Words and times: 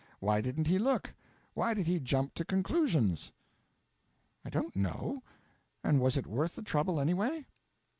Why 0.19 0.41
didn't 0.41 0.65
he 0.65 0.79
look? 0.79 1.13
Why 1.53 1.75
did 1.75 1.85
he 1.85 1.99
jump 1.99 2.33
to 2.33 2.43
conclusions?' 2.43 3.31
'I 4.43 4.49
don't 4.49 4.75
know. 4.75 5.21
And 5.83 5.99
was 6.01 6.17
it 6.17 6.25
worth 6.25 6.55
the 6.55 6.63
trouble, 6.63 6.99
anyway?' 6.99 7.45